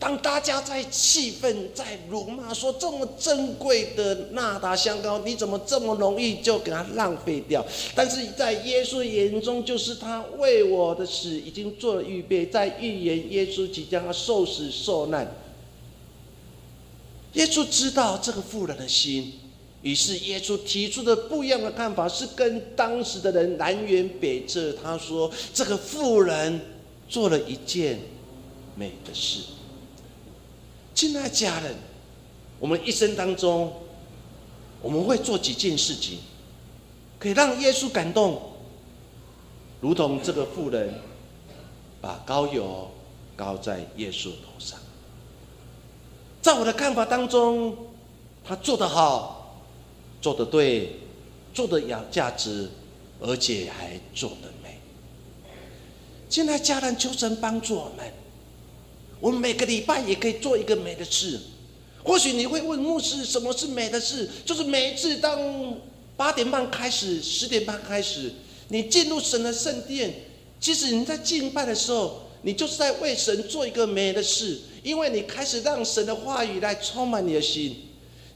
[0.00, 7.66] 当大家在气愤、在辱骂，说这么珍贵的纳达香膏，你怎么这么容易就给它浪费掉？
[7.96, 15.34] 但是在耶稣眼中，就是他为我的死已经做了预备，在预言耶稣即将要受死受难。
[17.32, 19.32] 耶稣知道这个妇人的心，
[19.82, 24.72] 于是耶稣提出的不一样的看法，是跟当时的人南辕北辙。
[24.80, 26.60] 他说：“这个妇人
[27.08, 27.98] 做了一件
[28.76, 29.40] 美的事。”
[30.98, 31.76] 亲爱的家人，
[32.58, 33.72] 我们一生当中，
[34.82, 36.18] 我们会做几件事情，
[37.20, 38.42] 可以让耶稣感动，
[39.80, 40.92] 如同这个妇人
[42.00, 42.90] 把膏油
[43.36, 44.76] 膏在耶稣头上。
[46.42, 47.76] 在我的看法当中，
[48.44, 49.62] 他做得好，
[50.20, 50.96] 做得对，
[51.54, 52.68] 做得有价值，
[53.20, 54.80] 而且还做得美。
[56.28, 58.12] 亲爱家人求神帮助我们。
[59.20, 61.40] 我们每个礼拜也可以做一个美的事。
[62.04, 64.28] 或许你会问牧师，什么是美的事？
[64.44, 65.76] 就是每一次当
[66.16, 68.32] 八点半开始、十点半开始，
[68.68, 70.14] 你进入神的圣殿，
[70.60, 77.87] 其实你在敬拜的时候，你就是在为神做一个美的事，因为你开始让神的话语来充满你的心。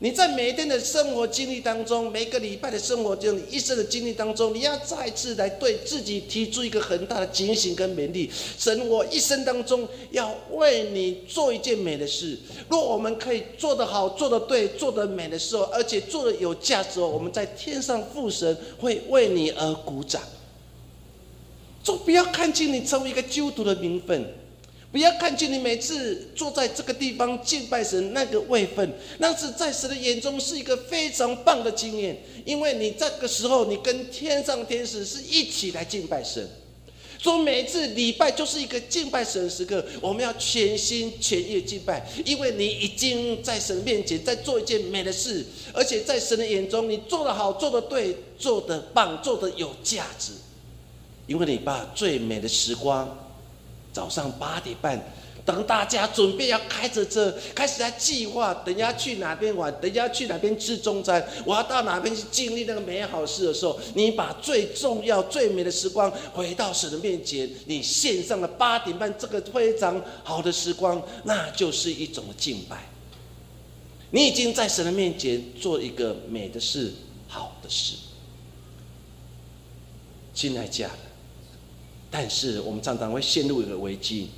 [0.03, 8.29] 你在每一天的生活经历当中，每个礼拜的生活就，你一生的经历当中，你要再次来对自己提出一个很大的警醒跟勉励。
[8.59, 12.37] 神，我一生当中要为你做一件美的事。
[12.69, 20.21] 若我们可以做得好、做得对、做得美的时候，而且做得有价值哦，我们在天上父神会为你而鼓掌。
[21.85, 24.35] 就不要看清你成为一个基督徒的名分。
[24.93, 36.47] 不要看见你每次坐在这个地方敬拜神那个位分，那是在神的眼中是一个非常棒的经验，因为你这个时候你跟天上天使是一起来敬拜神，
[37.19, 50.33] 所以每次礼拜就是一个敬拜神的时刻，我们要全心全意敬拜，因为你已经在神面前在做一件美的事，而且在神的眼中你做得好、做得对、做得棒、做得有价值，
[51.27, 53.22] 因为你把最美的时光。
[53.93, 55.01] 早上八点半，
[55.45, 72.89] 等大家准备要开着车，开始来计划，等下去哪边玩，等下去哪边吃中餐，我要到哪边去经历那个美好事的时候，你把最重要、最美的时光回到神的面前，你献上了八点半这个非常好的时光，那就是一种敬拜。
[74.11, 76.93] 你已经在神的面前做一个美的事、
[77.29, 77.97] 好的事，
[80.33, 81.12] 亲爱家人。
[82.15, 84.29] 但是我们常常会陷入一个危机，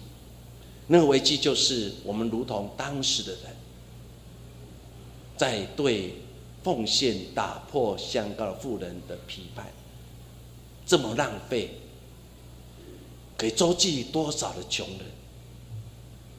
[0.87, 3.41] 那个危机就是我们如同当时的人，
[5.37, 6.14] 在对
[6.62, 9.66] 奉献打破香膏的富人的批判，
[10.87, 11.70] 这么浪费，
[13.37, 15.01] 给周济多少的穷人？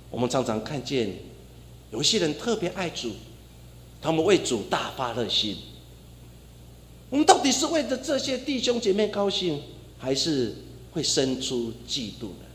[0.10, 1.18] 我们常常看见
[1.92, 3.12] 有些人特别爱主，
[4.02, 5.58] 他们为主大发热心。
[7.10, 9.62] 我们到底是为着这些弟兄姐妹高兴，
[10.00, 10.56] 还是？
[10.96, 12.46] 会生出嫉妒的。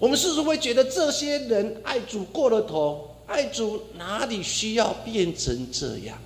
[0.00, 3.14] 我们是不是会觉得这些人爱主过了头？
[3.28, 6.18] 爱主哪里需要变成这样？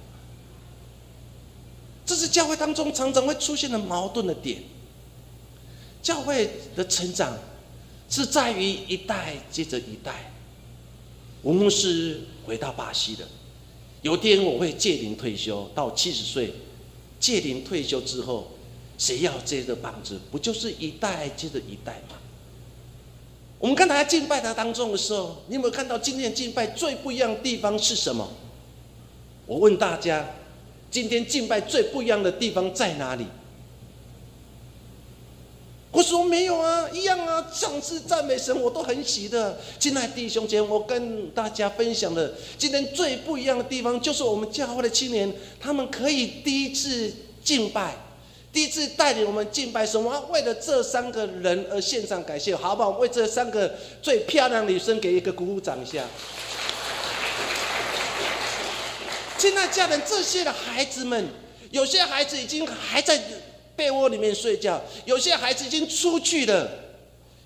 [2.06, 4.62] 这是教会当中常常会出现的矛盾的点。
[6.02, 7.36] 教会的成长
[8.08, 10.32] 是在于一代接着一代。
[11.42, 13.28] 我们是回到巴西的，
[14.00, 16.54] 有天我会借龄退休，到七十岁，
[17.20, 18.48] 借龄退休之后。
[19.04, 22.16] 谁要接着棒子，不就是一代接着一代吗？
[23.58, 28.26] 我们刚才敬拜他当中的时候，你有没有看到今天敬拜最不一样的地方是什么？
[29.44, 30.26] 我问大家，
[30.90, 33.26] 今天敬拜最不一样的地方在哪里？
[35.90, 37.46] 我说没有啊，一样啊。
[37.52, 39.60] 上次赞美神，我都很喜的。
[39.78, 45.30] 亲爱弟兄姐妹，我跟大家分享的，今天最不一样的地方，就是我们教会的青年，
[45.60, 47.12] 他们可以第一次
[47.44, 47.96] 敬拜，
[48.54, 50.02] 第一次带领我们敬拜神。
[50.02, 52.90] 我要为了这三个人而献上感谢，好不好？
[52.90, 56.04] 为这三个最漂亮女生给一个鼓鼓掌一下。
[59.36, 61.28] 亲爱家人，这些的孩子们，
[61.72, 63.20] 有些孩子已经还在。
[63.76, 66.70] 被窝里面睡觉，有些孩子已经出去了，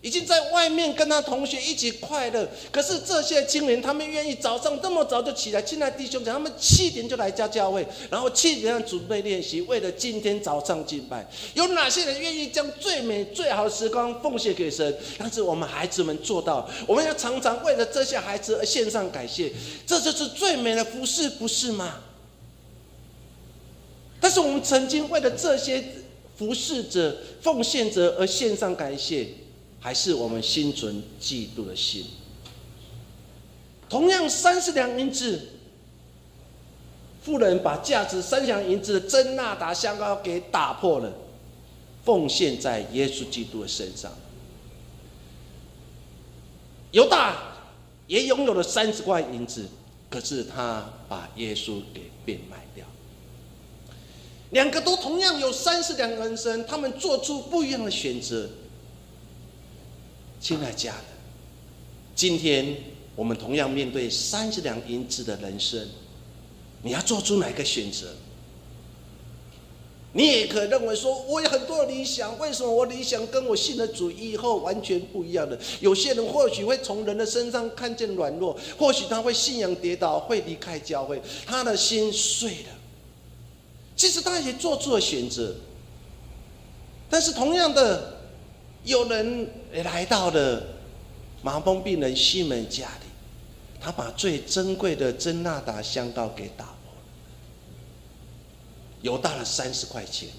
[0.01, 2.49] 已经在外面跟他同学一起快乐。
[2.71, 11.29] 可是这些青年，他们愿意早上这么早就起来，亲爱弟兄讲，他们七点就来家教会，然后七点准备练习，为了今天早上敬拜。
[11.55, 14.97] 有哪些人愿意将最美最好的时光奉献给神？
[15.19, 19.53] 但是我们孩子们做到，我们要常常为了这些孩子而献上感谢，
[19.87, 22.01] 这就是最美的服饰，不是吗？
[24.21, 25.85] 但是我们曾经为了这些。
[26.39, 29.27] 服侍者、奉献者而献上感谢，
[29.81, 32.05] 还是我们心存嫉妒的心？
[33.89, 35.49] 同样三十两银子，
[37.23, 41.13] 富人把价值三两银子的真纳达香膏给打破了，
[42.05, 44.13] 奉献在耶稣基督的身上。
[46.91, 47.37] 犹大
[48.07, 49.69] 也拥有了三十块银子，
[50.11, 52.85] 可是他把耶稣给变卖掉。
[54.51, 58.49] 两个都同样有三十两人生，他们做出不一样的选择。
[60.49, 61.03] 亲爱家人，
[62.15, 62.75] 今天
[63.15, 65.87] 我们同样面对三十两银子的人生，
[66.81, 68.07] 你要做出哪个选择？
[70.15, 75.59] 你也可认为说，我有很多理想，为什么我理想跟我信了主义以后完全不一样的？
[75.81, 82.71] 有些人或许会从人的身上看见软弱，或许他会信仰跌倒，会离开教会，他的心碎了。
[83.95, 85.55] 其实他也做出了选择，
[87.11, 88.18] 但是同样的，
[88.89, 89.47] 有人
[89.85, 90.67] 来到了
[91.43, 93.07] 麻风病人西门家里，
[93.79, 97.03] 他把最珍贵的真纳达香膏给打破了，
[99.03, 100.31] 犹大了三十块钱，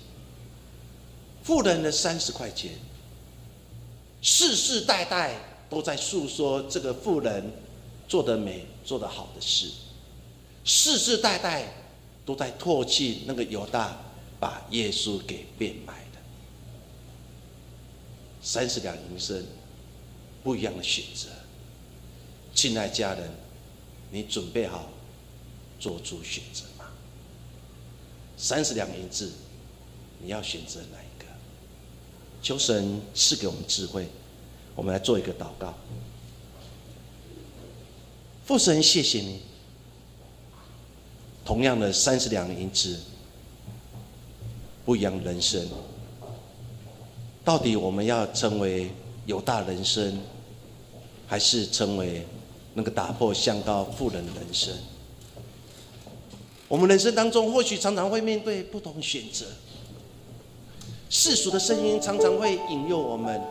[1.43, 2.71] 富人的三十块钱，
[4.19, 5.35] 世世代代
[5.69, 7.51] 都在诉说这个富人
[8.07, 9.69] 做的美、做的好的事，
[10.63, 11.71] 世世代代。
[12.25, 13.97] 都在唾弃那个犹大
[14.39, 15.98] 把耶稣给变卖
[18.41, 19.45] 三十两银生，
[20.43, 21.27] 不一样的选择。
[22.53, 23.31] 亲爱家人，
[24.11, 24.89] 你准备好
[25.79, 26.85] 做出选择吗？
[28.37, 29.31] 三十两银子，
[30.21, 31.25] 你要选择哪一个？
[32.41, 34.07] 求神赐给我们智慧，
[34.75, 35.73] 我们来做一个祷告。
[38.45, 39.41] 父神，谢谢你。
[41.45, 42.99] 同样的三十两银子，
[44.85, 45.67] 不一样人生。
[47.49, 48.91] 到底我们要成为
[49.25, 50.19] 有大人生，
[51.25, 52.23] 还是成为
[52.75, 54.71] 那个打破香膏富人的人生？
[56.67, 59.47] 我们人生当中，或许常常会面对不同选择。
[61.09, 63.41] 世俗的声音常常会引诱我们，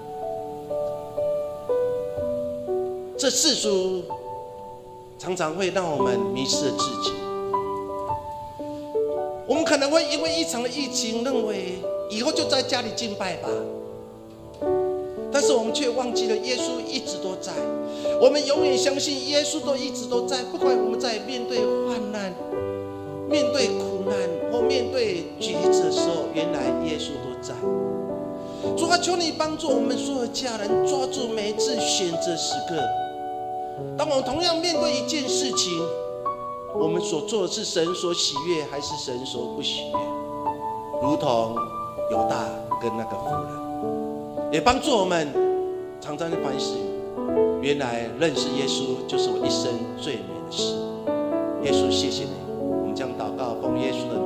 [3.18, 4.04] 这世俗
[5.18, 7.12] 常常会让我们迷失了自己。
[9.44, 11.80] 我们可能会因为一场的疫情，认为
[12.12, 13.48] 以后就在家里敬拜吧。
[15.38, 17.52] 但是我们却忘记了耶稣一直都在。
[18.20, 22.34] 我们永远相信耶稣都一直都在，不管我们在面对患难、
[23.30, 24.18] 面对苦难
[24.50, 26.58] 或面对抉择的时候，原来
[26.90, 27.54] 耶稣都在。
[28.76, 32.74] 主啊，求你帮助我们所有家人抓住每一次选择时刻。
[33.96, 35.70] 当我们同样面对一件事情。
[36.74, 39.98] 我们所做的是神所喜悦，还是神所不喜悦？
[41.02, 41.56] 如同
[42.10, 42.44] 犹大
[42.80, 43.57] 跟那个妇人，
[44.50, 45.28] 也帮助我们
[46.00, 46.78] 常常的反省。
[47.60, 50.74] 原来认识耶稣就是我一生最美的事。
[51.64, 52.30] 耶稣，谢谢你。
[52.58, 54.17] 我们将祷告奉耶稣的。